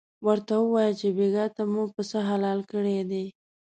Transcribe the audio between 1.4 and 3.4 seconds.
ته مو پسه حلال کړی دی.